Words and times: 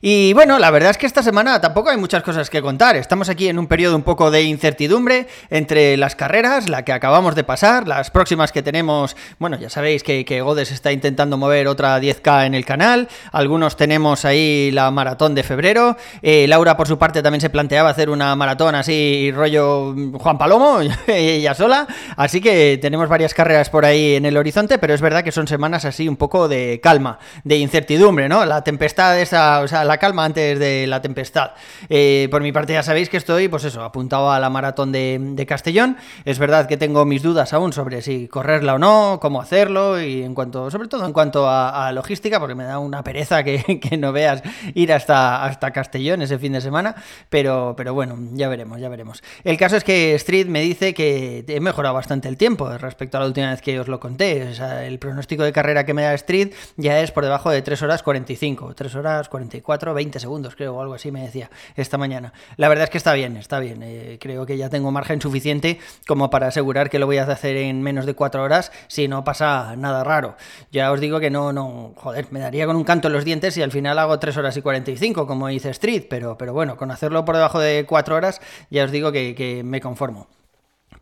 Y 0.00 0.32
bueno, 0.32 0.58
la 0.58 0.70
verdad 0.70 0.90
es 0.90 0.98
que 0.98 1.06
esta 1.06 1.22
semana 1.22 1.60
tampoco 1.60 1.90
hay 1.90 1.96
muchas 1.96 2.22
cosas 2.22 2.50
que 2.50 2.62
contar. 2.62 2.96
Estamos 2.96 3.28
aquí 3.28 3.48
en 3.48 3.58
un 3.58 3.66
periodo 3.66 3.96
un 3.96 4.02
poco 4.02 4.30
de 4.30 4.42
incertidumbre 4.42 5.26
entre 5.50 5.96
las 5.96 6.14
carreras, 6.14 6.68
la 6.68 6.84
que 6.84 6.92
acabamos 6.92 7.34
de 7.34 7.44
pasar, 7.44 7.88
las 7.88 8.10
próximas 8.10 8.52
que 8.52 8.62
tenemos. 8.62 9.16
Bueno, 9.38 9.56
ya 9.58 9.70
sabéis 9.70 10.02
que, 10.02 10.24
que 10.24 10.40
Godes 10.40 10.70
está 10.70 10.92
intentando 10.92 11.36
mover 11.36 11.66
otra 11.66 11.98
10K 11.98 12.46
en 12.46 12.54
el 12.54 12.64
canal. 12.64 13.08
Algunos 13.32 13.76
tenemos 13.76 14.24
ahí 14.24 14.70
la 14.70 14.90
maratón 14.90 15.34
de 15.34 15.42
febrero. 15.42 15.96
Eh, 16.22 16.46
Laura, 16.48 16.76
por 16.76 16.86
su 16.86 16.98
parte, 16.98 17.22
también 17.22 17.40
se 17.40 17.50
planteaba 17.50 17.90
hacer 17.90 18.10
una 18.10 18.34
maratón 18.36 18.74
así, 18.74 19.32
rollo 19.34 19.94
Juan 20.14 20.38
Palomo, 20.38 20.80
ella 21.06 21.54
sola. 21.54 21.86
Así 22.16 22.40
que 22.40 22.78
tenemos 22.80 23.08
varias 23.08 23.34
carreras 23.34 23.70
por 23.70 23.84
ahí 23.84 24.14
en 24.14 24.26
el 24.26 24.36
horizonte, 24.36 24.78
pero 24.78 24.94
es 24.94 25.00
verdad 25.00 25.24
que 25.24 25.32
son 25.32 25.48
semanas 25.48 25.84
así 25.84 26.08
un 26.08 26.16
poco 26.16 26.48
de 26.48 26.80
calma, 26.82 27.18
de 27.44 27.56
incertidumbre, 27.56 28.28
¿no? 28.28 28.44
La 28.44 28.62
tempestad 28.62 29.18
esa, 29.18 29.60
o 29.60 29.68
sea, 29.68 29.84
la 29.88 29.98
calma 29.98 30.24
antes 30.24 30.58
de 30.58 30.86
la 30.86 31.02
tempestad. 31.02 31.52
Eh, 31.88 32.28
por 32.30 32.42
mi 32.42 32.52
parte 32.52 32.74
ya 32.74 32.82
sabéis 32.82 33.08
que 33.08 33.16
estoy, 33.16 33.48
pues 33.48 33.64
eso, 33.64 33.82
apuntado 33.82 34.30
a 34.30 34.38
la 34.38 34.50
maratón 34.50 34.92
de, 34.92 35.44
Castellón. 35.48 35.96
Es 36.24 36.38
verdad 36.38 36.68
que 36.68 36.76
tengo 36.76 37.04
mis 37.06 37.22
dudas 37.22 37.52
aún 37.54 37.72
sobre 37.72 38.02
si 38.02 38.28
correrla 38.28 38.74
o 38.74 38.78
no, 38.78 39.18
cómo 39.20 39.40
hacerlo 39.40 40.00
y 40.00 40.22
en 40.22 40.34
cuanto, 40.34 40.70
sobre 40.70 40.88
todo 40.88 41.06
en 41.06 41.12
cuanto 41.12 41.48
a, 41.48 41.90
logística, 41.92 42.38
porque 42.38 42.54
me 42.54 42.64
da 42.64 42.78
una 42.78 43.02
pereza 43.02 43.42
que, 43.44 43.78
no 43.98 44.12
veas 44.12 44.42
ir 44.74 44.92
hasta, 44.92 45.44
hasta 45.44 45.70
Castellón 45.70 46.20
ese 46.22 46.38
fin 46.38 46.52
de 46.52 46.60
semana, 46.60 46.94
pero, 47.30 47.74
pero 47.76 47.94
bueno, 47.94 48.18
ya 48.32 48.48
veremos, 48.48 48.78
ya 48.80 48.88
veremos. 48.88 49.22
El 49.42 49.56
caso 49.56 49.76
es 49.76 49.84
que 49.84 50.14
Street 50.16 50.46
me 50.46 50.60
dice 50.60 50.92
que 50.92 51.44
he 51.48 51.60
mejorado 51.60 51.94
bastante 51.94 52.28
el 52.28 52.36
tiempo 52.36 52.68
respecto 52.76 53.16
a 53.16 53.20
la 53.20 53.26
última 53.26 53.50
vez 53.50 53.62
que 53.62 53.80
os 53.80 53.88
lo 53.88 53.98
conté. 53.98 54.52
El 54.86 54.98
pronóstico 54.98 55.44
de 55.44 55.52
carrera 55.52 55.86
que 55.86 55.94
me 55.94 56.02
da 56.02 56.12
Street 56.14 56.52
ya 56.76 57.00
es 57.00 57.10
por 57.10 57.24
debajo 57.24 57.50
de 57.50 57.62
3 57.62 57.80
horas 57.82 58.02
45, 58.02 58.74
3 58.74 58.94
horas 58.96 59.28
44 59.28 59.77
20 59.78 60.20
segundos, 60.20 60.54
creo, 60.56 60.76
o 60.76 60.82
algo 60.82 60.94
así 60.94 61.10
me 61.10 61.22
decía 61.22 61.50
esta 61.76 61.98
mañana. 61.98 62.32
La 62.56 62.68
verdad 62.68 62.84
es 62.84 62.90
que 62.90 62.98
está 62.98 63.12
bien, 63.14 63.36
está 63.36 63.60
bien. 63.60 63.82
Eh, 63.82 64.18
creo 64.20 64.46
que 64.46 64.56
ya 64.56 64.68
tengo 64.68 64.90
margen 64.90 65.20
suficiente 65.20 65.78
como 66.06 66.30
para 66.30 66.48
asegurar 66.48 66.90
que 66.90 66.98
lo 66.98 67.06
voy 67.06 67.18
a 67.18 67.24
hacer 67.24 67.56
en 67.56 67.82
menos 67.82 68.06
de 68.06 68.14
4 68.14 68.42
horas 68.42 68.72
si 68.88 69.08
no 69.08 69.24
pasa 69.24 69.76
nada 69.76 70.04
raro. 70.04 70.36
Ya 70.72 70.92
os 70.92 71.00
digo 71.00 71.20
que 71.20 71.30
no, 71.30 71.52
no, 71.52 71.92
joder, 71.96 72.26
me 72.30 72.40
daría 72.40 72.66
con 72.66 72.76
un 72.76 72.84
canto 72.84 73.08
en 73.08 73.14
los 73.14 73.24
dientes 73.24 73.56
y 73.56 73.62
al 73.62 73.72
final 73.72 73.98
hago 73.98 74.18
3 74.18 74.36
horas 74.36 74.56
y 74.56 74.62
45, 74.62 75.26
como 75.26 75.48
dice 75.48 75.70
Street, 75.70 76.04
pero, 76.08 76.36
pero 76.36 76.52
bueno, 76.52 76.76
con 76.76 76.90
hacerlo 76.90 77.24
por 77.24 77.36
debajo 77.36 77.58
de 77.58 77.84
4 77.86 78.16
horas, 78.16 78.40
ya 78.70 78.84
os 78.84 78.90
digo 78.90 79.12
que 79.12 79.62
me 79.64 79.80
conformo. 79.80 80.37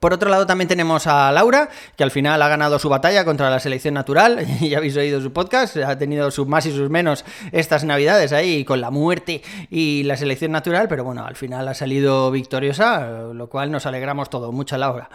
Por 0.00 0.12
otro 0.12 0.30
lado 0.30 0.46
también 0.46 0.68
tenemos 0.68 1.06
a 1.06 1.30
Laura, 1.32 1.68
que 1.96 2.04
al 2.04 2.10
final 2.10 2.40
ha 2.42 2.48
ganado 2.48 2.78
su 2.78 2.88
batalla 2.88 3.24
contra 3.24 3.50
la 3.50 3.60
selección 3.60 3.94
natural, 3.94 4.46
ya 4.60 4.78
habéis 4.78 4.96
oído 4.96 5.20
su 5.20 5.32
podcast, 5.32 5.76
ha 5.76 5.98
tenido 5.98 6.30
sus 6.30 6.46
más 6.46 6.66
y 6.66 6.72
sus 6.72 6.90
menos 6.90 7.24
estas 7.52 7.84
navidades 7.84 8.32
ahí 8.32 8.64
con 8.64 8.80
la 8.80 8.90
muerte 8.90 9.42
y 9.70 10.02
la 10.04 10.16
selección 10.16 10.52
natural, 10.52 10.88
pero 10.88 11.04
bueno, 11.04 11.24
al 11.24 11.36
final 11.36 11.66
ha 11.68 11.74
salido 11.74 12.30
victoriosa, 12.30 13.32
lo 13.32 13.48
cual 13.48 13.70
nos 13.70 13.86
alegramos 13.86 14.30
todo, 14.30 14.52
mucha 14.52 14.78
Laura. 14.78 15.08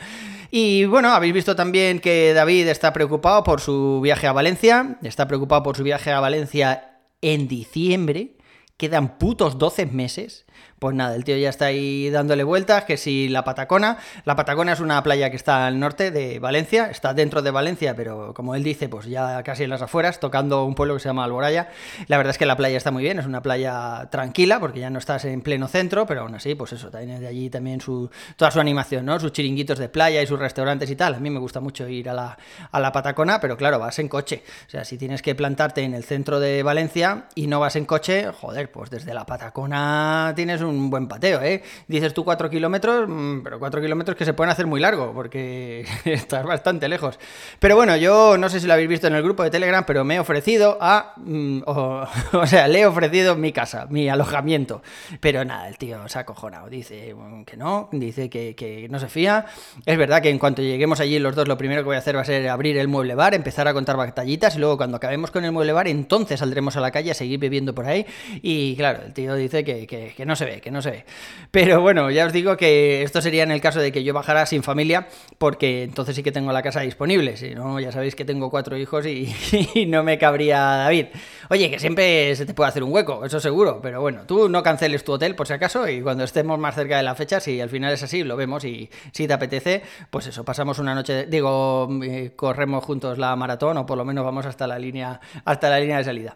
Y 0.49 0.85
bueno, 0.85 1.09
habéis 1.09 1.33
visto 1.33 1.55
también 1.55 1.99
que 1.99 2.33
David 2.33 2.67
está 2.67 2.91
preocupado 2.91 3.43
por 3.43 3.61
su 3.61 4.01
viaje 4.01 4.27
a 4.27 4.33
Valencia, 4.33 4.97
está 5.01 5.27
preocupado 5.27 5.63
por 5.63 5.77
su 5.77 5.83
viaje 5.83 6.11
a 6.11 6.19
Valencia 6.19 6.99
en 7.21 7.47
diciembre, 7.47 8.35
quedan 8.77 9.17
putos 9.17 9.57
12 9.57 9.85
meses. 9.85 10.45
Pues 10.79 10.95
nada, 10.95 11.15
el 11.15 11.23
tío 11.23 11.37
ya 11.37 11.49
está 11.49 11.65
ahí 11.65 12.09
dándole 12.09 12.43
vueltas, 12.43 12.85
que 12.85 12.97
si 12.97 13.29
la 13.29 13.43
Patacona, 13.43 13.99
la 14.25 14.35
Patacona 14.35 14.73
es 14.73 14.79
una 14.79 15.03
playa 15.03 15.29
que 15.29 15.35
está 15.35 15.67
al 15.67 15.79
norte 15.79 16.09
de 16.09 16.39
Valencia, 16.39 16.87
está 16.87 17.13
dentro 17.13 17.43
de 17.43 17.51
Valencia, 17.51 17.95
pero 17.95 18.33
como 18.33 18.55
él 18.55 18.63
dice, 18.63 18.89
pues 18.89 19.05
ya 19.05 19.43
casi 19.43 19.63
en 19.63 19.69
las 19.69 19.83
afueras, 19.83 20.19
tocando 20.19 20.65
un 20.65 20.73
pueblo 20.73 20.95
que 20.95 21.01
se 21.01 21.09
llama 21.09 21.23
Alboraya. 21.23 21.69
La 22.07 22.17
verdad 22.17 22.31
es 22.31 22.39
que 22.39 22.47
la 22.47 22.57
playa 22.57 22.77
está 22.77 22.89
muy 22.89 23.03
bien, 23.03 23.19
es 23.19 23.27
una 23.27 23.43
playa 23.43 24.07
tranquila, 24.09 24.59
porque 24.59 24.79
ya 24.79 24.89
no 24.89 24.97
estás 24.97 25.25
en 25.25 25.41
pleno 25.41 25.67
centro, 25.67 26.07
pero 26.07 26.21
aún 26.21 26.33
así, 26.33 26.55
pues 26.55 26.73
eso, 26.73 26.89
tiene 26.89 27.19
de 27.19 27.27
allí 27.27 27.51
también 27.51 27.79
su, 27.79 28.09
toda 28.35 28.49
su 28.49 28.59
animación, 28.59 29.05
¿no? 29.05 29.19
Sus 29.19 29.31
chiringuitos 29.33 29.77
de 29.77 29.87
playa 29.87 30.21
y 30.23 30.25
sus 30.25 30.39
restaurantes 30.39 30.89
y 30.89 30.95
tal. 30.95 31.13
A 31.13 31.19
mí 31.19 31.29
me 31.29 31.39
gusta 31.39 31.59
mucho 31.59 31.87
ir 31.87 32.09
a 32.09 32.13
la, 32.13 32.37
a 32.71 32.79
la 32.79 32.91
Patacona, 32.91 33.39
pero 33.39 33.55
claro, 33.55 33.77
vas 33.77 33.99
en 33.99 34.07
coche. 34.07 34.43
O 34.65 34.69
sea, 34.71 34.83
si 34.83 34.97
tienes 34.97 35.21
que 35.21 35.35
plantarte 35.35 35.83
en 35.83 35.93
el 35.93 36.03
centro 36.03 36.39
de 36.39 36.63
Valencia 36.63 37.25
y 37.35 37.45
no 37.45 37.59
vas 37.59 37.75
en 37.75 37.85
coche, 37.85 38.31
joder, 38.31 38.71
pues 38.71 38.89
desde 38.89 39.13
la 39.13 39.27
Patacona 39.27 40.33
tienes 40.35 40.50
un 40.59 40.81
un 40.81 40.89
buen 40.89 41.07
pateo, 41.07 41.41
¿eh? 41.41 41.61
Dices 41.87 42.13
tú 42.13 42.23
4 42.23 42.49
kilómetros, 42.49 43.07
mm, 43.07 43.41
pero 43.43 43.59
4 43.59 43.81
kilómetros 43.81 44.17
que 44.17 44.25
se 44.25 44.33
pueden 44.33 44.51
hacer 44.51 44.65
muy 44.65 44.79
largo, 44.79 45.13
porque 45.13 45.85
estás 46.05 46.45
bastante 46.45 46.89
lejos. 46.89 47.19
Pero 47.59 47.75
bueno, 47.75 47.95
yo 47.97 48.37
no 48.37 48.49
sé 48.49 48.59
si 48.59 48.67
lo 48.67 48.73
habéis 48.73 48.89
visto 48.89 49.07
en 49.07 49.15
el 49.15 49.23
grupo 49.23 49.43
de 49.43 49.49
Telegram, 49.49 49.83
pero 49.85 50.03
me 50.03 50.15
he 50.15 50.19
ofrecido 50.19 50.77
a... 50.81 51.13
Mm, 51.17 51.61
o, 51.65 52.07
sea, 52.45 52.67
le 52.67 52.81
he 52.81 52.85
ofrecido 52.85 53.35
mi 53.35 53.51
casa, 53.51 53.87
mi 53.89 54.09
alojamiento. 54.09 54.81
Pero 55.19 55.45
nada, 55.45 55.67
el 55.67 55.77
tío 55.77 56.07
se 56.07 56.17
ha 56.17 56.21
acojonado. 56.21 56.69
Dice 56.69 57.15
que 57.45 57.57
no, 57.57 57.89
dice 57.91 58.29
que, 58.29 58.87
no 58.89 58.99
se 58.99 59.07
fía. 59.07 59.45
Es 59.85 59.97
verdad 59.97 60.21
que 60.21 60.29
en 60.29 60.39
cuanto 60.39 60.61
lleguemos 60.61 60.99
allí 60.99 61.19
los 61.19 61.35
dos, 61.35 61.47
lo 61.47 61.57
primero 61.57 61.81
que 61.81 61.85
voy 61.85 61.95
a 61.95 61.99
hacer 61.99 62.15
va 62.15 62.21
a 62.21 62.25
ser 62.25 62.49
abrir 62.49 62.77
el 62.77 62.87
mueble 62.87 63.15
bar, 63.15 63.33
empezar 63.33 63.67
a 63.67 63.73
contar 63.73 63.97
batallitas 63.97 64.55
y 64.55 64.59
luego 64.59 64.77
cuando 64.77 64.97
acabemos 64.97 65.31
con 65.31 65.45
el 65.45 65.51
mueble 65.51 65.73
bar, 65.73 65.87
entonces 65.87 66.39
saldremos 66.39 66.75
a 66.77 66.81
la 66.81 66.91
calle 66.91 67.11
a 67.11 67.13
seguir 67.13 67.39
bebiendo 67.39 67.75
por 67.75 67.85
ahí. 67.85 68.05
Y 68.41 68.75
claro, 68.75 69.03
el 69.05 69.13
tío 69.13 69.35
dice 69.35 69.63
que, 69.63 69.85
que, 69.87 70.13
que 70.15 70.25
no 70.25 70.30
se 70.35 70.45
ve, 70.45 70.61
que 70.61 70.71
no 70.71 70.81
sé. 70.81 71.05
Pero 71.51 71.81
bueno, 71.81 72.09
ya 72.11 72.25
os 72.25 72.33
digo 72.33 72.57
que 72.57 73.03
esto 73.03 73.21
sería 73.21 73.43
en 73.43 73.51
el 73.51 73.61
caso 73.61 73.79
de 73.79 73.91
que 73.91 74.03
yo 74.03 74.13
bajara 74.13 74.45
sin 74.45 74.63
familia, 74.63 75.07
porque 75.37 75.83
entonces 75.83 76.15
sí 76.15 76.23
que 76.23 76.31
tengo 76.31 76.51
la 76.51 76.61
casa 76.61 76.81
disponible. 76.81 77.37
Si 77.37 77.53
no, 77.55 77.79
ya 77.79 77.91
sabéis 77.91 78.15
que 78.15 78.25
tengo 78.25 78.49
cuatro 78.49 78.77
hijos 78.77 79.05
y, 79.05 79.33
y, 79.75 79.85
no 79.85 80.03
me 80.03 80.17
cabría 80.17 80.59
David. 80.59 81.07
Oye, 81.49 81.69
que 81.69 81.79
siempre 81.79 82.35
se 82.35 82.45
te 82.45 82.53
puede 82.53 82.69
hacer 82.69 82.83
un 82.83 82.91
hueco, 82.93 83.25
eso 83.25 83.39
seguro. 83.39 83.79
Pero 83.81 84.01
bueno, 84.01 84.21
tú 84.25 84.49
no 84.49 84.63
canceles 84.63 85.03
tu 85.03 85.13
hotel 85.13 85.35
por 85.35 85.47
si 85.47 85.53
acaso 85.53 85.87
y 85.87 86.01
cuando 86.01 86.23
estemos 86.23 86.59
más 86.59 86.75
cerca 86.75 86.97
de 86.97 87.03
la 87.03 87.15
fecha, 87.15 87.39
si 87.39 87.59
al 87.59 87.69
final 87.69 87.93
es 87.93 88.03
así, 88.03 88.23
lo 88.23 88.37
vemos 88.37 88.63
y 88.65 88.89
si 89.11 89.27
te 89.27 89.33
apetece, 89.33 89.83
pues 90.09 90.27
eso, 90.27 90.43
pasamos 90.43 90.79
una 90.79 90.95
noche, 90.95 91.25
digo, 91.25 91.89
eh, 92.03 92.33
corremos 92.35 92.83
juntos 92.83 93.17
la 93.17 93.35
maratón 93.35 93.77
o 93.77 93.85
por 93.85 93.97
lo 93.97 94.05
menos 94.05 94.23
vamos 94.23 94.45
hasta 94.45 94.67
la 94.67 94.79
línea, 94.79 95.19
hasta 95.45 95.69
la 95.69 95.79
línea 95.79 95.97
de 95.97 96.03
salida. 96.03 96.35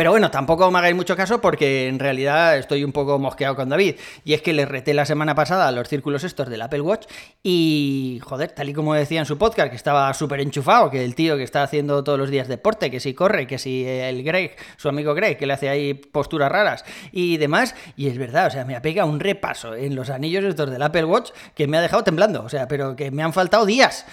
Pero 0.00 0.12
bueno, 0.12 0.30
tampoco 0.30 0.70
me 0.70 0.78
hagáis 0.78 0.96
mucho 0.96 1.14
caso 1.14 1.42
porque 1.42 1.86
en 1.86 1.98
realidad 1.98 2.56
estoy 2.56 2.84
un 2.84 2.90
poco 2.90 3.18
mosqueado 3.18 3.54
con 3.54 3.68
David. 3.68 3.96
Y 4.24 4.32
es 4.32 4.40
que 4.40 4.54
le 4.54 4.64
reté 4.64 4.94
la 4.94 5.04
semana 5.04 5.34
pasada 5.34 5.70
los 5.72 5.90
círculos 5.90 6.24
estos 6.24 6.48
del 6.48 6.62
Apple 6.62 6.80
Watch 6.80 7.06
y, 7.42 8.18
joder, 8.22 8.50
tal 8.52 8.70
y 8.70 8.72
como 8.72 8.94
decía 8.94 9.20
en 9.20 9.26
su 9.26 9.36
podcast, 9.36 9.68
que 9.68 9.76
estaba 9.76 10.14
súper 10.14 10.40
enchufado, 10.40 10.88
que 10.88 11.04
el 11.04 11.14
tío 11.14 11.36
que 11.36 11.42
está 11.42 11.62
haciendo 11.62 12.02
todos 12.02 12.18
los 12.18 12.30
días 12.30 12.48
deporte, 12.48 12.90
que 12.90 12.98
si 12.98 13.12
corre, 13.12 13.46
que 13.46 13.58
si 13.58 13.86
el 13.86 14.22
Greg, 14.22 14.56
su 14.78 14.88
amigo 14.88 15.12
Greg, 15.12 15.36
que 15.36 15.44
le 15.44 15.52
hace 15.52 15.68
ahí 15.68 15.92
posturas 15.92 16.50
raras 16.50 16.86
y 17.12 17.36
demás. 17.36 17.74
Y 17.94 18.06
es 18.06 18.16
verdad, 18.16 18.46
o 18.46 18.50
sea, 18.50 18.64
me 18.64 18.76
ha 18.76 18.80
pegado 18.80 19.06
un 19.06 19.20
repaso 19.20 19.74
en 19.74 19.96
los 19.96 20.08
anillos 20.08 20.44
estos 20.44 20.70
del 20.70 20.80
Apple 20.80 21.04
Watch 21.04 21.32
que 21.54 21.66
me 21.66 21.76
ha 21.76 21.82
dejado 21.82 22.04
temblando. 22.04 22.42
O 22.42 22.48
sea, 22.48 22.68
pero 22.68 22.96
que 22.96 23.10
me 23.10 23.22
han 23.22 23.34
faltado 23.34 23.66
días. 23.66 24.06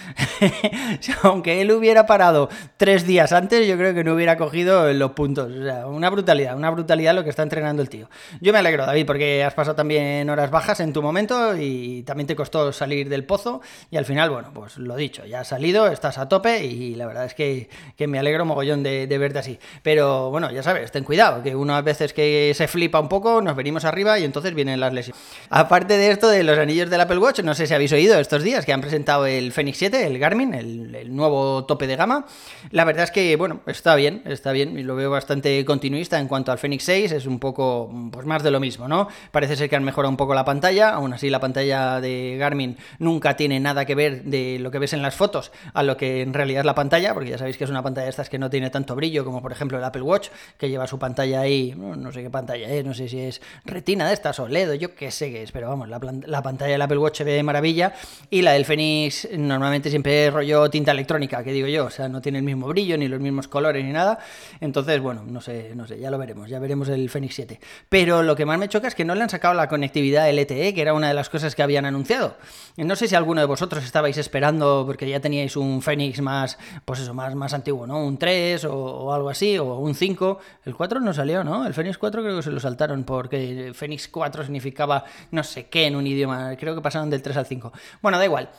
Aunque 1.22 1.62
él 1.62 1.72
hubiera 1.72 2.04
parado 2.04 2.50
tres 2.76 3.06
días 3.06 3.32
antes, 3.32 3.66
yo 3.66 3.78
creo 3.78 3.94
que 3.94 4.04
no 4.04 4.12
hubiera 4.12 4.36
cogido 4.36 4.92
los 4.92 5.12
puntos. 5.12 5.50
O 5.50 5.64
sea, 5.64 5.77
una 5.86 6.10
brutalidad, 6.10 6.56
una 6.56 6.70
brutalidad 6.70 7.14
lo 7.14 7.24
que 7.24 7.30
está 7.30 7.42
entrenando 7.42 7.82
el 7.82 7.88
tío. 7.88 8.08
Yo 8.40 8.52
me 8.52 8.58
alegro, 8.58 8.86
David, 8.86 9.06
porque 9.06 9.44
has 9.44 9.54
pasado 9.54 9.76
también 9.76 10.28
horas 10.30 10.50
bajas 10.50 10.80
en 10.80 10.92
tu 10.92 11.02
momento 11.02 11.56
y 11.56 12.02
también 12.02 12.26
te 12.26 12.36
costó 12.36 12.72
salir 12.72 13.08
del 13.08 13.24
pozo 13.24 13.60
y 13.90 13.96
al 13.96 14.04
final, 14.04 14.30
bueno, 14.30 14.50
pues 14.52 14.78
lo 14.78 14.96
dicho, 14.96 15.24
ya 15.24 15.40
has 15.40 15.48
salido, 15.48 15.86
estás 15.88 16.18
a 16.18 16.28
tope 16.28 16.64
y 16.64 16.94
la 16.94 17.06
verdad 17.06 17.24
es 17.24 17.34
que, 17.34 17.68
que 17.96 18.06
me 18.06 18.18
alegro 18.18 18.44
mogollón 18.44 18.82
de, 18.82 19.18
verte 19.18 19.38
así. 19.38 19.58
Pero 19.82 20.30
bueno, 20.30 20.50
ya 20.50 20.62
sabes, 20.62 20.92
ten 20.92 21.04
cuidado, 21.04 21.42
que 21.42 21.54
unas 21.54 21.82
veces 21.84 22.12
que 22.12 22.52
se 22.54 22.68
flipa 22.68 23.00
un 23.00 23.08
poco, 23.08 23.40
nos 23.40 23.56
venimos 23.56 23.84
arriba 23.84 24.18
y 24.18 24.24
entonces 24.24 24.54
vienen 24.54 24.80
las 24.80 24.92
lesiones. 24.92 25.20
Aparte 25.50 25.96
de 25.96 26.10
esto 26.10 26.28
de 26.28 26.42
los 26.42 26.58
anillos 26.58 26.90
del 26.90 27.00
Apple 27.00 27.18
Watch, 27.18 27.40
no 27.40 27.54
sé 27.54 27.66
si 27.66 27.74
habéis 27.74 27.92
oído 27.92 28.18
estos 28.18 28.42
días 28.42 28.64
que 28.64 28.72
han 28.72 28.80
presentado 28.80 29.26
el 29.26 29.52
Fenix 29.52 29.78
7, 29.78 30.06
el 30.06 30.18
Garmin, 30.18 30.54
el, 30.54 30.94
el 30.94 31.14
nuevo 31.14 31.64
tope 31.64 31.86
de 31.86 31.96
gama. 31.96 32.26
La 32.70 32.84
verdad 32.84 33.04
es 33.04 33.10
que, 33.10 33.36
bueno, 33.36 33.60
está 33.66 33.94
bien, 33.94 34.22
está 34.24 34.52
bien 34.52 34.78
y 34.78 34.82
lo 34.82 34.96
veo 34.96 35.10
bastante 35.10 35.57
continuista 35.64 36.18
en 36.18 36.28
cuanto 36.28 36.52
al 36.52 36.58
Fenix 36.58 36.84
6, 36.84 37.12
es 37.12 37.26
un 37.26 37.38
poco 37.38 37.90
pues 38.10 38.26
más 38.26 38.42
de 38.42 38.50
lo 38.50 38.60
mismo, 38.60 38.88
¿no? 38.88 39.08
Parece 39.30 39.56
ser 39.56 39.68
que 39.68 39.76
han 39.76 39.84
mejorado 39.84 40.10
un 40.10 40.16
poco 40.16 40.34
la 40.34 40.44
pantalla, 40.44 40.90
aún 40.90 41.12
así 41.12 41.30
la 41.30 41.40
pantalla 41.40 42.00
de 42.00 42.36
Garmin 42.38 42.76
nunca 42.98 43.36
tiene 43.36 43.60
nada 43.60 43.84
que 43.84 43.94
ver 43.94 44.24
de 44.24 44.58
lo 44.58 44.70
que 44.70 44.78
ves 44.78 44.92
en 44.92 45.02
las 45.02 45.14
fotos 45.14 45.52
a 45.74 45.82
lo 45.82 45.96
que 45.96 46.22
en 46.22 46.34
realidad 46.34 46.60
es 46.60 46.66
la 46.66 46.74
pantalla, 46.74 47.14
porque 47.14 47.30
ya 47.30 47.38
sabéis 47.38 47.56
que 47.56 47.64
es 47.64 47.70
una 47.70 47.82
pantalla 47.82 48.04
de 48.04 48.10
estas 48.10 48.28
que 48.28 48.38
no 48.38 48.50
tiene 48.50 48.70
tanto 48.70 48.94
brillo 48.94 49.24
como 49.24 49.42
por 49.42 49.52
ejemplo 49.52 49.78
el 49.78 49.84
Apple 49.84 50.02
Watch, 50.02 50.28
que 50.56 50.68
lleva 50.68 50.86
su 50.86 50.98
pantalla 50.98 51.40
ahí, 51.40 51.74
no, 51.76 52.12
sé 52.12 52.22
qué 52.22 52.30
pantalla 52.30 52.68
es, 52.68 52.84
no 52.84 52.94
sé 52.94 53.08
si 53.08 53.20
es 53.20 53.40
retina 53.64 54.06
de 54.06 54.14
estas 54.14 54.38
o 54.40 54.48
LED 54.48 54.70
o 54.70 54.74
yo 54.74 54.94
qué 54.94 55.10
sé 55.10 55.30
qué 55.30 55.42
es, 55.42 55.52
pero 55.52 55.68
vamos, 55.68 55.88
la, 55.88 56.00
la 56.26 56.42
pantalla 56.42 56.72
del 56.72 56.82
Apple 56.82 56.98
Watch 56.98 57.18
se 57.18 57.24
ve 57.24 57.32
de 57.32 57.42
maravilla 57.42 57.94
y 58.30 58.42
la 58.42 58.52
del 58.52 58.64
Fenix 58.64 59.28
normalmente 59.36 59.90
siempre 59.90 60.26
es 60.26 60.32
rollo 60.32 60.68
tinta 60.70 60.92
electrónica, 60.92 61.42
que 61.42 61.52
digo 61.52 61.68
yo, 61.68 61.86
o 61.86 61.90
sea, 61.90 62.08
no 62.08 62.20
tiene 62.20 62.38
el 62.38 62.44
mismo 62.44 62.66
brillo 62.68 62.96
ni 62.96 63.08
los 63.08 63.20
mismos 63.20 63.48
colores 63.48 63.84
ni 63.84 63.92
nada, 63.92 64.18
entonces 64.60 65.00
bueno, 65.00 65.24
no 65.26 65.40
sé, 65.40 65.47
no 65.74 65.86
sé, 65.86 65.98
ya 65.98 66.10
lo 66.10 66.18
veremos, 66.18 66.48
ya 66.48 66.58
veremos 66.58 66.88
el 66.88 67.08
Fenix 67.10 67.34
7. 67.34 67.60
Pero 67.88 68.22
lo 68.22 68.36
que 68.36 68.46
más 68.46 68.58
me 68.58 68.68
choca 68.68 68.88
es 68.88 68.94
que 68.94 69.04
no 69.04 69.14
le 69.14 69.22
han 69.22 69.30
sacado 69.30 69.54
la 69.54 69.68
conectividad 69.68 70.30
LTE, 70.30 70.74
que 70.74 70.80
era 70.80 70.94
una 70.94 71.08
de 71.08 71.14
las 71.14 71.28
cosas 71.28 71.54
que 71.54 71.62
habían 71.62 71.86
anunciado. 71.86 72.36
No 72.76 72.96
sé 72.96 73.08
si 73.08 73.14
alguno 73.14 73.40
de 73.40 73.46
vosotros 73.46 73.84
estabais 73.84 74.16
esperando 74.18 74.84
porque 74.86 75.08
ya 75.08 75.20
teníais 75.20 75.56
un 75.56 75.82
Fenix 75.82 76.20
más, 76.20 76.58
pues 76.84 77.00
eso, 77.00 77.14
más, 77.14 77.34
más 77.34 77.54
antiguo, 77.54 77.86
¿no? 77.86 78.04
Un 78.04 78.18
3 78.18 78.64
o, 78.66 79.12
algo 79.12 79.30
así, 79.30 79.58
o 79.58 79.76
un 79.78 79.94
5. 79.94 80.38
El 80.64 80.74
4 80.74 81.00
no 81.00 81.12
salió, 81.12 81.44
¿no? 81.44 81.66
El 81.66 81.74
Fenix 81.74 81.98
4 81.98 82.22
creo 82.22 82.36
que 82.36 82.42
se 82.42 82.50
lo 82.50 82.60
saltaron 82.60 83.04
porque 83.04 83.72
Fenix 83.74 84.08
4 84.08 84.44
significaba 84.44 85.04
no 85.30 85.42
sé 85.42 85.66
qué 85.68 85.86
en 85.86 85.96
un 85.96 86.06
idioma, 86.06 86.56
creo 86.56 86.74
que 86.74 86.80
pasaron 86.80 87.10
del 87.10 87.22
3 87.22 87.36
al 87.36 87.46
5. 87.46 87.72
Bueno, 88.02 88.18
da 88.18 88.24
igual. 88.24 88.50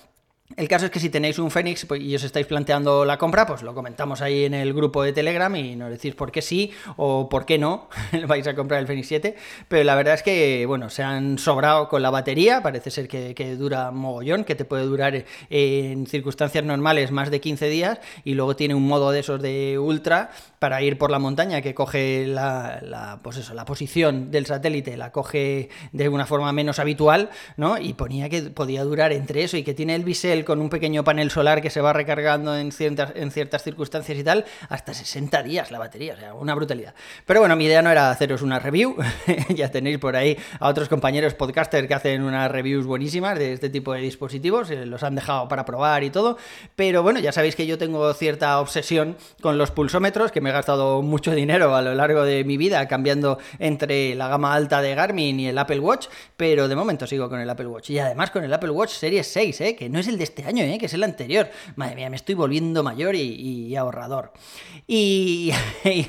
El 0.58 0.68
caso 0.68 0.86
es 0.86 0.92
que 0.92 1.00
si 1.00 1.10
tenéis 1.10 1.38
un 1.38 1.52
Fénix 1.52 1.86
pues, 1.86 2.02
y 2.02 2.16
os 2.16 2.24
estáis 2.24 2.48
planteando 2.48 3.06
la 3.06 3.20
compra, 3.20 3.46
pues 3.46 3.62
lo 3.62 3.76
comentamos 3.76 4.20
ahí 4.22 4.46
en 4.46 4.56
el 4.56 4.74
grupo 4.74 5.04
de 5.04 5.14
Telegram 5.14 5.56
y 5.56 5.76
nos 5.76 5.92
decís 5.92 6.16
por 6.16 6.32
qué 6.32 6.42
sí 6.42 6.72
o 6.98 7.30
por 7.30 7.46
qué 7.46 7.60
no 7.60 7.88
vais 8.28 8.48
a 8.48 8.56
comprar 8.56 8.80
el 8.80 8.88
Fénix 8.88 9.08
7. 9.08 9.36
Pero 9.68 9.84
la 9.84 9.94
verdad 9.94 10.16
es 10.16 10.24
que, 10.24 10.66
bueno, 10.66 10.90
se 10.90 11.04
han 11.04 11.38
sobrado 11.38 11.88
con 11.88 12.02
la 12.02 12.10
batería, 12.10 12.64
parece 12.64 12.90
ser 12.90 13.08
que, 13.08 13.56
dura 13.58 13.92
mogollón, 13.92 14.44
que 14.44 14.56
te 14.56 14.66
puede 14.66 14.84
durar 14.84 15.24
en 15.52 16.08
circunstancias 16.08 16.64
normales 16.64 17.12
más 17.12 17.30
de 17.30 17.40
15 17.40 17.70
días 17.70 18.00
y 18.24 18.34
luego 18.34 18.56
tiene 18.56 18.74
un 18.74 18.88
modo 18.88 19.12
de 19.12 19.20
esos 19.20 19.40
de 19.42 19.78
ultra 19.78 20.32
para 20.58 20.82
ir 20.82 20.98
por 20.98 21.12
la 21.12 21.20
montaña 21.20 21.62
que 21.62 21.76
coge 21.76 22.26
la, 22.26 23.20
pues 23.22 23.38
eso, 23.38 23.54
la 23.54 23.66
posición 23.66 24.32
del 24.32 24.48
satélite, 24.48 24.98
la 24.98 25.12
coge 25.12 25.70
de 25.92 26.10
una 26.10 26.26
forma 26.26 26.52
menos 26.52 26.80
habitual, 26.80 27.30
¿no? 27.56 27.78
Y 27.78 27.94
ponía 27.94 28.30
que 28.30 28.42
podía 28.42 28.84
durar 28.84 29.14
entre 29.14 29.44
eso 29.44 29.56
y 29.56 29.64
que 29.64 29.74
tiene 29.76 29.96
el 29.96 30.04
bisel 30.04 30.39
con 30.46 30.62
un 30.62 30.70
pequeño 30.70 31.04
panel 31.04 31.32
solar 31.32 31.62
que 31.62 31.70
se 31.70 31.82
va 31.82 31.94
recargando 31.94 32.58
en 32.58 32.72
ciertas, 32.72 33.12
en 33.16 33.32
ciertas 33.32 33.64
circunstancias 33.64 34.18
y 34.18 34.24
tal, 34.24 34.46
hasta 34.70 34.94
60 34.94 35.44
días 35.44 35.72
la 35.72 35.80
batería, 35.80 36.14
o 36.14 36.18
sea, 36.18 36.34
una 36.34 36.56
brutalidad. 36.56 36.94
Pero 37.26 37.40
bueno, 37.40 37.56
mi 37.56 37.66
idea 37.66 37.82
no 37.82 37.90
era 37.90 38.12
haceros 38.12 38.42
una 38.42 38.60
review, 38.60 38.96
ya 39.50 39.72
tenéis 39.72 39.98
por 39.98 40.16
ahí 40.16 40.38
a 40.60 40.68
otros 40.68 40.90
compañeros 40.90 41.34
podcasters 41.34 41.88
que 41.88 41.94
hacen 41.94 42.24
unas 42.24 42.52
reviews 42.52 42.86
buenísimas 42.86 43.38
de 43.38 43.54
este 43.54 43.70
tipo 43.70 43.94
de 43.94 44.02
dispositivos, 44.02 44.70
eh, 44.72 44.86
los 44.86 45.04
han 45.04 45.16
dejado 45.16 45.48
para 45.48 45.66
probar 45.66 46.04
y 46.04 46.10
todo, 46.10 46.38
pero 46.76 47.04
bueno, 47.04 47.20
ya 47.20 47.32
sabéis 47.32 47.56
que 47.56 47.68
yo 47.68 47.78
tengo 47.78 48.14
cierta 48.14 48.60
obsesión 48.60 49.18
con 49.42 49.58
los 49.58 49.72
pulsómetros, 49.72 50.32
que 50.32 50.42
me 50.42 50.50
he 50.50 50.54
gastado 50.54 51.02
mucho 51.02 51.32
dinero 51.32 51.76
a 51.76 51.82
lo 51.82 51.94
largo 51.94 52.24
de 52.24 52.44
mi 52.44 52.58
vida 52.58 52.88
cambiando 52.88 53.40
entre 53.60 54.16
la 54.16 54.28
gama 54.28 54.54
alta 54.54 54.82
de 54.82 54.96
Garmin 54.96 55.40
y 55.40 55.48
el 55.48 55.58
Apple 55.58 55.80
Watch, 55.80 56.08
pero 56.38 56.68
de 56.68 56.76
momento 56.76 57.08
sigo 57.08 57.30
con 57.30 57.40
el 57.40 57.50
Apple 57.50 57.68
Watch 57.68 57.90
y 57.90 58.00
además 58.00 58.32
con 58.32 58.44
el 58.44 58.54
Apple 58.54 58.72
Watch 58.72 58.92
Series 58.92 59.28
6, 59.28 59.62
¿eh? 59.62 59.76
que 59.76 59.90
no 59.90 60.00
es 60.00 60.08
el 60.08 60.18
de 60.18 60.24
este 60.30 60.46
año, 60.46 60.64
¿eh? 60.64 60.78
que 60.78 60.86
es 60.86 60.94
el 60.94 61.04
anterior. 61.04 61.50
Madre 61.76 61.96
mía, 61.96 62.10
me 62.10 62.16
estoy 62.16 62.36
volviendo 62.36 62.84
mayor 62.84 63.16
y, 63.16 63.76
ahorrador. 63.76 64.32
Y, 64.92 65.54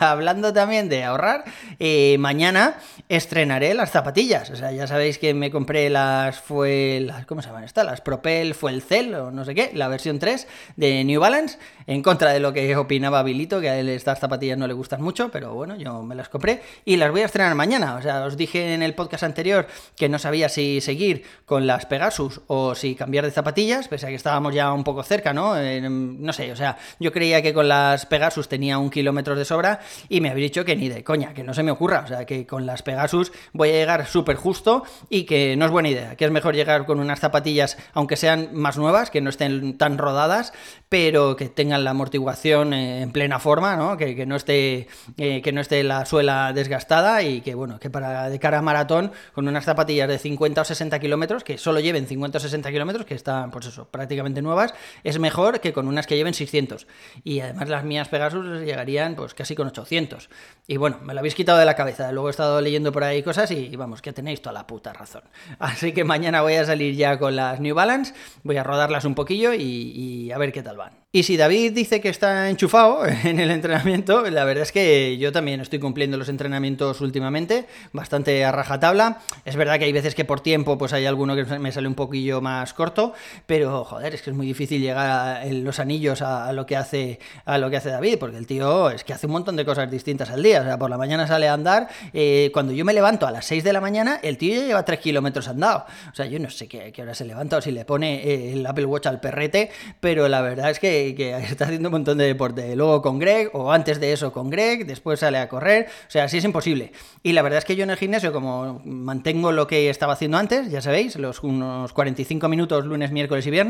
hablando 0.00 0.54
también 0.54 0.88
de 0.88 1.04
ahorrar, 1.04 1.44
eh, 1.78 2.16
mañana 2.18 2.78
estrenaré 3.10 3.74
las 3.74 3.90
zapatillas. 3.90 4.48
O 4.48 4.56
sea, 4.56 4.72
ya 4.72 4.86
sabéis 4.86 5.18
que 5.18 5.34
me 5.34 5.50
compré 5.50 5.90
las, 5.90 6.40
fue, 6.40 7.00
las, 7.02 7.26
¿cómo 7.26 7.42
se 7.42 7.48
llaman 7.48 7.64
estas? 7.64 7.84
Las 7.84 8.00
Propel 8.00 8.54
fue 8.54 8.72
el 8.72 8.80
Cell 8.80 9.14
o 9.14 9.30
no 9.30 9.44
sé 9.44 9.54
qué, 9.54 9.70
la 9.74 9.88
versión 9.88 10.18
3 10.18 10.46
de 10.76 11.04
New 11.04 11.20
Balance, 11.20 11.58
en 11.86 12.02
contra 12.02 12.32
de 12.32 12.40
lo 12.40 12.54
que 12.54 12.74
opinaba 12.76 13.22
Bilito, 13.22 13.60
que 13.60 13.68
a 13.68 13.78
él 13.78 13.90
estas 13.90 14.18
zapatillas 14.18 14.56
no 14.56 14.66
le 14.66 14.72
gustan 14.72 15.02
mucho, 15.02 15.30
pero 15.30 15.52
bueno, 15.52 15.76
yo 15.76 16.02
me 16.02 16.14
las 16.14 16.28
compré 16.28 16.62
y 16.84 16.96
las 16.96 17.10
voy 17.10 17.20
a 17.20 17.26
estrenar 17.26 17.54
mañana. 17.54 17.96
O 17.96 18.02
sea, 18.02 18.24
os 18.24 18.36
dije 18.36 18.72
en 18.72 18.82
el 18.82 18.94
podcast 18.94 19.24
anterior 19.24 19.66
que 19.96 20.08
no 20.08 20.18
sabía 20.18 20.48
si 20.48 20.80
seguir 20.80 21.24
con 21.44 21.66
las 21.66 21.86
Pegasus 21.86 22.40
o 22.46 22.74
si 22.74 22.94
cambiar 22.94 23.24
de 23.24 23.30
zapatillas, 23.30 23.88
pese 23.88 24.06
que 24.10 24.16
estábamos 24.16 24.54
ya 24.54 24.72
un 24.72 24.84
poco 24.84 25.02
cerca, 25.02 25.32
¿no? 25.32 25.54
no 25.56 26.32
sé, 26.32 26.52
o 26.52 26.56
sea, 26.56 26.76
yo 26.98 27.12
creía 27.12 27.42
que 27.42 27.54
con 27.54 27.68
las 27.68 28.06
Pegasus 28.06 28.48
tenía 28.48 28.78
un 28.78 28.90
kilómetro 28.90 29.34
de 29.34 29.44
sobra 29.44 29.80
y 30.08 30.20
me 30.20 30.30
habéis 30.30 30.50
dicho 30.50 30.64
que 30.64 30.76
ni 30.76 30.88
de 30.88 31.02
coña, 31.02 31.32
que 31.34 31.42
no 31.42 31.54
se 31.54 31.62
me 31.62 31.70
ocurra, 31.70 32.02
o 32.04 32.08
sea, 32.08 32.24
que 32.24 32.46
con 32.46 32.66
las 32.66 32.82
Pegasus 32.82 33.32
voy 33.52 33.70
a 33.70 33.72
llegar 33.72 34.06
súper 34.06 34.36
justo 34.36 34.84
y 35.08 35.24
que 35.24 35.56
no 35.56 35.64
es 35.64 35.70
buena 35.70 35.88
idea, 35.88 36.16
que 36.16 36.24
es 36.24 36.30
mejor 36.30 36.54
llegar 36.54 36.86
con 36.86 37.00
unas 37.00 37.20
zapatillas, 37.20 37.78
aunque 37.94 38.16
sean 38.16 38.50
más 38.52 38.76
nuevas, 38.76 39.10
que 39.10 39.20
no 39.20 39.30
estén 39.30 39.78
tan 39.78 39.98
rodadas, 39.98 40.52
pero 40.88 41.36
que 41.36 41.48
tengan 41.48 41.84
la 41.84 41.90
amortiguación 41.90 42.72
eh, 42.72 43.02
en 43.02 43.12
plena 43.12 43.38
forma, 43.38 43.76
¿no? 43.76 43.96
Que, 43.96 44.26
no 44.26 44.36
esté 44.36 44.88
eh, 45.16 45.40
que 45.42 45.52
no 45.52 45.60
esté 45.60 45.82
la 45.82 46.04
suela 46.04 46.52
desgastada 46.52 47.22
y 47.22 47.40
que 47.40 47.54
bueno, 47.54 47.78
que 47.78 47.90
para 47.90 48.28
de 48.28 48.38
cara 48.38 48.58
a 48.58 48.62
maratón 48.62 49.12
con 49.32 49.48
unas 49.48 49.64
zapatillas 49.64 50.08
de 50.08 50.18
50 50.18 50.60
o 50.60 50.64
60 50.64 50.98
kilómetros, 50.98 51.44
que 51.44 51.58
solo 51.58 51.80
lleven 51.80 52.06
50 52.06 52.38
o 52.38 52.40
60 52.40 52.70
kilómetros, 52.70 53.06
que 53.06 53.14
están, 53.14 53.50
pues 53.50 53.66
eso, 53.66 53.88
prácticamente 54.00 54.40
nuevas, 54.40 54.72
es 55.04 55.18
mejor 55.18 55.60
que 55.60 55.74
con 55.74 55.86
unas 55.86 56.06
que 56.06 56.16
lleven 56.16 56.32
600. 56.32 56.86
Y 57.22 57.40
además 57.40 57.68
las 57.68 57.84
mías 57.84 58.08
Pegasus 58.08 58.62
llegarían 58.62 59.14
pues 59.14 59.34
casi 59.34 59.54
con 59.54 59.66
800. 59.66 60.30
Y 60.66 60.78
bueno, 60.78 61.00
me 61.02 61.12
lo 61.12 61.20
habéis 61.20 61.34
quitado 61.34 61.58
de 61.58 61.66
la 61.66 61.76
cabeza. 61.76 62.10
Luego 62.12 62.28
he 62.28 62.30
estado 62.30 62.62
leyendo 62.62 62.92
por 62.92 63.04
ahí 63.04 63.22
cosas 63.22 63.50
y 63.50 63.76
vamos, 63.76 64.00
que 64.00 64.14
tenéis 64.14 64.40
toda 64.40 64.54
la 64.54 64.66
puta 64.66 64.94
razón. 64.94 65.22
Así 65.58 65.92
que 65.92 66.02
mañana 66.02 66.40
voy 66.40 66.54
a 66.54 66.64
salir 66.64 66.96
ya 66.96 67.18
con 67.18 67.36
las 67.36 67.60
New 67.60 67.74
Balance, 67.74 68.14
voy 68.42 68.56
a 68.56 68.62
rodarlas 68.62 69.04
un 69.04 69.14
poquillo 69.14 69.52
y, 69.52 69.60
y 69.60 70.32
a 70.32 70.38
ver 70.38 70.50
qué 70.50 70.62
tal 70.62 70.78
van. 70.78 71.00
Y 71.12 71.24
si 71.24 71.36
David 71.36 71.72
dice 71.72 72.00
que 72.00 72.08
está 72.08 72.48
enchufado 72.50 73.04
en 73.24 73.40
el 73.40 73.50
entrenamiento, 73.50 74.22
la 74.30 74.44
verdad 74.44 74.62
es 74.62 74.70
que 74.70 75.18
yo 75.18 75.32
también 75.32 75.60
estoy 75.60 75.80
cumpliendo 75.80 76.16
los 76.16 76.28
entrenamientos 76.28 77.00
últimamente, 77.00 77.66
bastante 77.92 78.44
a 78.44 78.52
rajatabla. 78.52 79.18
Es 79.44 79.56
verdad 79.56 79.80
que 79.80 79.86
hay 79.86 79.92
veces 79.92 80.14
que 80.14 80.24
por 80.24 80.40
tiempo 80.40 80.78
pues 80.78 80.92
hay 80.92 81.06
alguno 81.06 81.34
que 81.34 81.44
me 81.58 81.72
sale 81.72 81.88
un 81.88 81.96
poquillo 81.96 82.40
más 82.40 82.74
corto, 82.74 83.12
pero 83.46 83.89
joder, 83.90 84.14
es 84.14 84.22
que 84.22 84.30
es 84.30 84.36
muy 84.36 84.46
difícil 84.46 84.80
llegar 84.80 85.08
a 85.08 85.44
los 85.46 85.78
anillos 85.78 86.22
a, 86.22 86.52
lo 86.52 86.66
que 86.66 86.76
hace 86.76 87.18
a 87.44 87.58
lo 87.58 87.70
que 87.70 87.76
hace 87.76 87.90
David, 87.90 88.18
porque 88.18 88.36
el 88.36 88.46
tío 88.46 88.90
es 88.90 89.04
que 89.04 89.12
hace 89.12 89.26
un 89.26 89.32
montón 89.32 89.56
de 89.56 89.64
cosas 89.64 89.90
distintas 89.90 90.30
al 90.30 90.42
día. 90.42 90.60
O 90.60 90.64
sea, 90.64 90.78
por 90.78 90.90
la 90.90 90.98
mañana 90.98 91.26
sale 91.26 91.48
a 91.48 91.54
andar, 91.54 91.88
eh, 92.12 92.50
cuando 92.52 92.72
yo 92.72 92.84
me 92.84 92.92
levanto 92.92 93.26
a 93.26 93.30
las 93.30 93.46
6 93.46 93.64
de 93.64 93.72
la 93.72 93.80
mañana, 93.80 94.20
el 94.22 94.38
tío 94.38 94.54
ya 94.54 94.66
lleva 94.66 94.84
3 94.84 94.98
kilómetros 95.00 95.48
andado. 95.48 95.86
O 96.10 96.14
sea, 96.14 96.26
yo 96.26 96.38
no 96.38 96.50
sé 96.50 96.68
qué, 96.68 96.92
qué 96.92 97.02
hora 97.02 97.14
se 97.14 97.24
levanta 97.24 97.56
o 97.56 97.60
si 97.60 97.70
le 97.70 97.84
pone 97.84 98.22
eh, 98.22 98.52
el 98.52 98.66
Apple 98.66 98.86
Watch 98.86 99.06
al 99.06 99.20
perrete, 99.20 99.70
pero 100.00 100.28
la 100.28 100.40
verdad 100.40 100.70
es 100.70 100.78
que 100.78 101.00
que, 101.16 101.36
está 101.36 101.64
haciendo 101.64 101.88
un 101.88 101.92
montón 101.92 102.18
de 102.18 102.26
deporte. 102.26 102.74
Luego 102.76 103.02
con 103.02 103.18
Greg, 103.18 103.50
o 103.52 103.72
antes 103.72 104.00
de 104.00 104.12
eso 104.12 104.32
con 104.32 104.50
Greg, 104.50 104.86
después 104.86 105.20
sale 105.20 105.38
a 105.38 105.48
correr. 105.48 105.86
O 106.08 106.10
sea, 106.10 106.24
así 106.24 106.38
es 106.38 106.44
imposible. 106.44 106.92
Y 107.22 107.32
la 107.32 107.42
verdad 107.42 107.58
es 107.58 107.64
que 107.64 107.76
yo 107.76 107.84
en 107.84 107.90
el 107.90 107.96
gimnasio, 107.96 108.32
como 108.32 108.80
mantengo 108.84 109.52
lo 109.52 109.66
que 109.66 109.90
estaba 109.90 110.14
haciendo 110.14 110.38
antes, 110.38 110.70
ya 110.70 110.80
sabéis, 110.80 111.16
los 111.16 111.42
unos 111.42 111.92
45 111.92 112.48
minutos 112.48 112.84
lunes, 112.84 113.10
miércoles 113.12 113.46
y 113.46 113.50
viernes, 113.50 113.69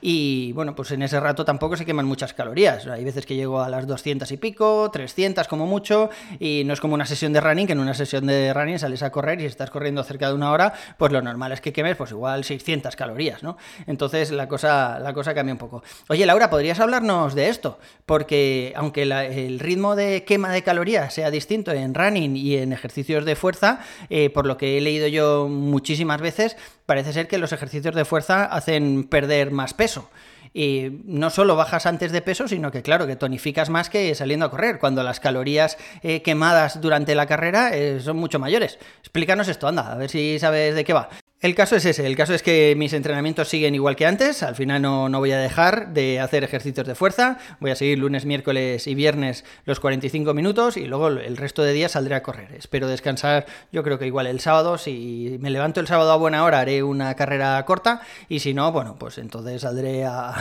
y 0.00 0.52
bueno, 0.52 0.74
pues 0.74 0.90
en 0.90 1.02
ese 1.02 1.20
rato 1.20 1.44
tampoco 1.44 1.76
se 1.76 1.84
queman 1.84 2.06
muchas 2.06 2.34
calorías. 2.34 2.86
Hay 2.86 3.04
veces 3.04 3.26
que 3.26 3.36
llego 3.36 3.62
a 3.62 3.68
las 3.68 3.86
200 3.86 4.30
y 4.32 4.36
pico, 4.36 4.90
300 4.92 5.46
como 5.48 5.66
mucho, 5.66 6.10
y 6.40 6.62
no 6.64 6.72
es 6.72 6.80
como 6.80 6.94
una 6.94 7.06
sesión 7.06 7.32
de 7.32 7.40
running, 7.40 7.66
que 7.66 7.72
en 7.72 7.80
una 7.80 7.94
sesión 7.94 8.26
de 8.26 8.52
running 8.52 8.78
sales 8.78 9.02
a 9.02 9.10
correr 9.10 9.38
y 9.38 9.42
si 9.42 9.46
estás 9.46 9.70
corriendo 9.70 10.02
cerca 10.02 10.28
de 10.28 10.34
una 10.34 10.50
hora, 10.50 10.72
pues 10.98 11.12
lo 11.12 11.22
normal 11.22 11.52
es 11.52 11.60
que 11.60 11.72
quemes 11.72 11.96
pues 11.96 12.10
igual 12.10 12.44
600 12.44 12.96
calorías, 12.96 13.42
¿no? 13.42 13.56
Entonces 13.86 14.30
la 14.30 14.48
cosa, 14.48 14.98
la 14.98 15.12
cosa 15.12 15.34
cambia 15.34 15.54
un 15.54 15.58
poco. 15.58 15.82
Oye, 16.08 16.26
Laura, 16.26 16.50
¿podría 16.50 16.64
podrías 16.64 16.80
hablarnos 16.80 17.34
de 17.34 17.50
esto, 17.50 17.78
porque 18.06 18.72
aunque 18.74 19.02
el 19.02 19.60
ritmo 19.60 19.96
de 19.96 20.24
quema 20.24 20.50
de 20.50 20.62
calorías 20.62 21.12
sea 21.12 21.30
distinto 21.30 21.72
en 21.72 21.92
running 21.92 22.36
y 22.36 22.56
en 22.56 22.72
ejercicios 22.72 23.26
de 23.26 23.36
fuerza, 23.36 23.80
eh, 24.08 24.30
por 24.30 24.46
lo 24.46 24.56
que 24.56 24.78
he 24.78 24.80
leído 24.80 25.06
yo 25.08 25.46
muchísimas 25.50 26.22
veces, 26.22 26.56
parece 26.86 27.12
ser 27.12 27.28
que 27.28 27.36
los 27.36 27.52
ejercicios 27.52 27.94
de 27.94 28.06
fuerza 28.06 28.44
hacen 28.44 29.04
perder 29.04 29.33
más 29.50 29.74
peso. 29.74 30.10
Y 30.56 31.00
no 31.04 31.30
solo 31.30 31.56
bajas 31.56 31.84
antes 31.84 32.12
de 32.12 32.22
peso, 32.22 32.46
sino 32.46 32.70
que 32.70 32.82
claro, 32.82 33.08
que 33.08 33.16
tonificas 33.16 33.70
más 33.70 33.90
que 33.90 34.14
saliendo 34.14 34.46
a 34.46 34.50
correr, 34.50 34.78
cuando 34.78 35.02
las 35.02 35.18
calorías 35.18 35.76
eh, 36.02 36.22
quemadas 36.22 36.80
durante 36.80 37.16
la 37.16 37.26
carrera 37.26 37.76
eh, 37.76 38.00
son 38.00 38.18
mucho 38.18 38.38
mayores. 38.38 38.78
Explícanos 39.00 39.48
esto, 39.48 39.66
anda, 39.66 39.92
a 39.92 39.96
ver 39.96 40.10
si 40.10 40.38
sabes 40.38 40.76
de 40.76 40.84
qué 40.84 40.92
va. 40.92 41.08
El 41.40 41.54
caso 41.54 41.76
es 41.76 41.84
ese, 41.84 42.06
el 42.06 42.16
caso 42.16 42.32
es 42.32 42.42
que 42.42 42.74
mis 42.74 42.94
entrenamientos 42.94 43.48
siguen 43.48 43.74
igual 43.74 43.96
que 43.96 44.06
antes, 44.06 44.42
al 44.42 44.54
final 44.54 44.80
no, 44.80 45.10
no, 45.10 45.18
voy 45.18 45.32
a 45.32 45.38
dejar 45.38 45.92
de 45.92 46.18
hacer 46.18 46.42
ejercicios 46.42 46.86
de 46.86 46.94
fuerza, 46.94 47.36
voy 47.60 47.70
a 47.70 47.76
seguir 47.76 47.98
lunes, 47.98 48.24
miércoles 48.24 48.86
y 48.86 48.94
viernes 48.94 49.44
los 49.66 49.78
45 49.78 50.32
minutos 50.32 50.78
y 50.78 50.86
luego 50.86 51.08
el 51.08 51.36
resto 51.36 51.62
de 51.62 51.74
días 51.74 51.92
saldré 51.92 52.14
a 52.14 52.22
correr. 52.22 52.54
Espero 52.54 52.88
descansar, 52.88 53.44
yo 53.72 53.82
creo 53.82 53.98
que 53.98 54.06
igual 54.06 54.26
el 54.26 54.40
sábado, 54.40 54.78
si 54.78 55.36
me 55.38 55.50
levanto 55.50 55.80
el 55.80 55.86
sábado 55.86 56.12
a 56.12 56.16
buena 56.16 56.44
hora 56.44 56.60
haré 56.60 56.82
una 56.82 57.14
carrera 57.14 57.62
corta 57.66 58.00
y 58.30 58.38
si 58.38 58.54
no, 58.54 58.72
bueno, 58.72 58.96
pues 58.98 59.18
entonces 59.18 59.60
saldré 59.60 60.06
a, 60.06 60.32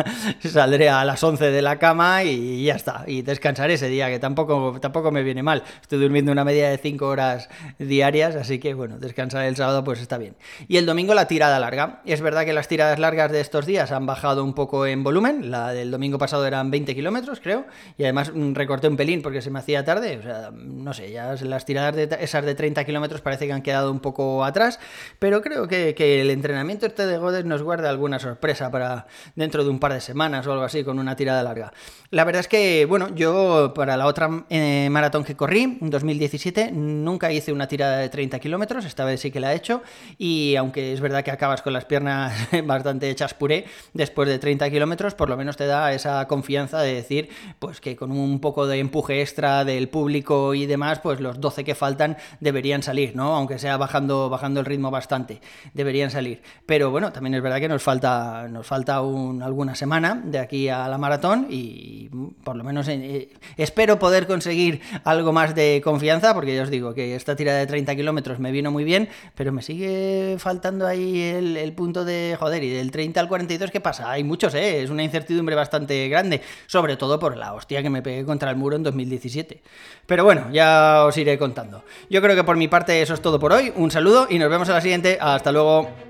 saldré 0.42 0.88
a 0.88 1.04
las 1.04 1.22
11 1.22 1.50
de 1.50 1.60
la 1.60 1.78
cama 1.78 2.24
y 2.24 2.64
ya 2.64 2.76
está, 2.76 3.04
y 3.06 3.20
descansaré 3.20 3.74
ese 3.74 3.88
día, 3.88 4.08
que 4.08 4.18
tampoco, 4.18 4.78
tampoco 4.80 5.12
me 5.12 5.22
viene 5.22 5.42
mal. 5.42 5.64
Estoy 5.82 5.98
durmiendo 5.98 6.32
una 6.32 6.44
media 6.44 6.70
de 6.70 6.78
5 6.78 7.06
horas 7.06 7.50
diarias, 7.78 8.36
así 8.36 8.58
que 8.58 8.72
bueno, 8.72 8.98
descansar 8.98 9.44
el 9.44 9.56
sábado 9.56 9.84
pues 9.84 10.00
está 10.00 10.16
bien. 10.16 10.34
Y 10.68 10.76
el 10.76 10.86
domingo 10.86 11.14
la 11.14 11.28
tirada 11.28 11.58
larga. 11.58 12.00
Es 12.04 12.20
verdad 12.20 12.44
que 12.44 12.52
las 12.52 12.68
tiradas 12.68 12.98
largas 12.98 13.30
de 13.32 13.40
estos 13.40 13.66
días 13.66 13.92
han 13.92 14.06
bajado 14.06 14.44
un 14.44 14.54
poco 14.54 14.86
en 14.86 15.04
volumen. 15.04 15.50
La 15.50 15.72
del 15.72 15.90
domingo 15.90 16.18
pasado 16.18 16.46
eran 16.46 16.70
20 16.70 16.94
kilómetros, 16.94 17.40
creo. 17.40 17.66
Y 17.98 18.04
además 18.04 18.32
mm, 18.34 18.54
recorté 18.54 18.88
un 18.88 18.96
pelín 18.96 19.22
porque 19.22 19.42
se 19.42 19.50
me 19.50 19.58
hacía 19.58 19.84
tarde. 19.84 20.18
O 20.18 20.22
sea, 20.22 20.50
no 20.52 20.92
sé, 20.92 21.10
ya 21.10 21.34
las 21.42 21.64
tiradas 21.64 21.96
de, 21.96 22.08
esas 22.20 22.44
de 22.44 22.54
30 22.54 22.84
kilómetros 22.84 23.20
parece 23.20 23.46
que 23.46 23.52
han 23.52 23.62
quedado 23.62 23.90
un 23.90 24.00
poco 24.00 24.44
atrás. 24.44 24.78
Pero 25.18 25.42
creo 25.42 25.68
que, 25.68 25.94
el 26.20 26.30
entrenamiento 26.30 26.86
este 26.86 27.06
de 27.06 27.18
Godes 27.18 27.44
nos 27.44 27.62
guarda 27.62 27.90
alguna 27.90 28.18
sorpresa 28.18 28.70
para 28.70 29.06
dentro 29.34 29.64
de 29.64 29.70
un 29.70 29.78
par 29.78 29.92
de 29.92 30.00
semanas 30.00 30.46
o 30.46 30.52
algo 30.52 30.64
así 30.64 30.84
con 30.84 30.98
una 30.98 31.16
tirada 31.16 31.42
larga. 31.42 31.72
La 32.10 32.24
verdad 32.24 32.40
es 32.40 32.48
que, 32.48 32.86
bueno, 32.86 33.14
yo 33.14 33.72
para 33.74 33.96
la 33.96 34.06
otra 34.06 34.44
eh, 34.48 34.88
maratón 34.90 35.24
que 35.24 35.36
corrí, 35.36 35.78
en 35.80 35.90
2017, 35.90 36.72
nunca 36.72 37.32
hice 37.32 37.52
una 37.52 37.66
tirada 37.66 37.98
de 37.98 38.08
30 38.08 38.38
kilómetros. 38.38 38.84
Esta 38.84 39.04
vez 39.04 39.20
sí 39.20 39.30
que 39.30 39.40
la 39.40 39.52
he 39.52 39.56
hecho. 39.56 39.82
Y 40.26 40.56
aunque 40.56 40.92
es 40.92 41.00
verdad 41.00 41.22
que 41.22 41.30
acabas 41.30 41.62
con 41.62 41.72
las 41.72 41.84
piernas 41.84 42.32
bastante 42.64 43.08
hechas 43.08 43.32
puré 43.32 43.64
después 43.94 44.28
de 44.28 44.40
30 44.40 44.68
kilómetros, 44.70 45.14
por 45.14 45.28
lo 45.28 45.36
menos 45.36 45.56
te 45.56 45.66
da 45.66 45.92
esa 45.92 46.26
confianza 46.26 46.80
de 46.80 46.94
decir 46.94 47.28
pues 47.60 47.80
que 47.80 47.94
con 47.94 48.10
un 48.10 48.40
poco 48.40 48.66
de 48.66 48.80
empuje 48.80 49.20
extra 49.20 49.64
del 49.64 49.88
público 49.88 50.54
y 50.54 50.66
demás, 50.66 50.98
pues 50.98 51.20
los 51.20 51.40
12 51.40 51.62
que 51.62 51.76
faltan 51.76 52.16
deberían 52.40 52.82
salir, 52.82 53.14
¿no? 53.14 53.36
Aunque 53.36 53.60
sea 53.60 53.76
bajando, 53.76 54.28
bajando 54.28 54.58
el 54.58 54.66
ritmo 54.66 54.90
bastante, 54.90 55.40
deberían 55.74 56.10
salir. 56.10 56.42
Pero 56.66 56.90
bueno, 56.90 57.12
también 57.12 57.34
es 57.34 57.42
verdad 57.42 57.60
que 57.60 57.68
nos 57.68 57.82
falta, 57.82 58.48
nos 58.48 58.66
falta 58.66 58.96
alguna 58.96 59.76
semana 59.76 60.20
de 60.24 60.40
aquí 60.40 60.68
a 60.68 60.88
la 60.88 60.98
maratón 60.98 61.46
y 61.48 62.08
por 62.42 62.56
lo 62.56 62.64
menos 62.64 62.88
eh, 62.88 63.28
espero 63.56 64.00
poder 64.00 64.26
conseguir 64.26 64.80
algo 65.04 65.32
más 65.32 65.54
de 65.54 65.80
confianza, 65.84 66.34
porque 66.34 66.56
ya 66.56 66.62
os 66.64 66.70
digo 66.70 66.94
que 66.94 67.14
esta 67.14 67.36
tirada 67.36 67.60
de 67.60 67.66
30 67.66 67.94
kilómetros 67.94 68.40
me 68.40 68.50
vino 68.50 68.72
muy 68.72 68.82
bien, 68.82 69.08
pero 69.36 69.52
me 69.52 69.62
sigue 69.62 70.15
faltando 70.38 70.86
ahí 70.86 71.20
el, 71.20 71.72
punto 71.72 72.04
de, 72.04 72.36
joder, 72.38 72.62
y 72.62 72.70
del 72.70 72.90
30 72.90 73.20
al 73.20 73.28
42, 73.28 73.70
¿qué 73.70 73.80
pasa? 73.80 74.10
Hay 74.10 74.24
muchos, 74.24 74.54
¿eh? 74.54 74.82
Es 74.82 74.90
una 74.90 75.02
incertidumbre 75.02 75.54
bastante 75.54 76.08
grande, 76.08 76.42
sobre 76.66 76.96
todo 76.96 77.18
por 77.18 77.36
la 77.36 77.54
hostia 77.54 77.82
que 77.82 77.90
me 77.90 78.02
pegué 78.02 78.24
contra 78.24 78.50
el 78.50 78.56
muro 78.56 78.76
en 78.76 78.82
2017. 78.82 79.62
Pero 80.06 80.24
bueno, 80.24 80.48
ya 80.52 81.04
os 81.06 81.16
iré 81.16 81.38
contando. 81.38 81.82
Yo 82.08 82.22
creo 82.22 82.36
que 82.36 82.44
por 82.44 82.56
mi 82.56 82.68
parte 82.68 83.02
eso 83.02 83.14
es 83.14 83.20
todo 83.20 83.38
por 83.38 83.52
hoy. 83.52 83.72
Un 83.76 83.90
saludo 83.90 84.26
y 84.30 84.38
nos 84.38 84.50
vemos 84.50 84.68
a 84.68 84.74
la 84.74 84.80
siguiente. 84.80 85.18
Hasta 85.20 85.52
luego. 85.52 86.05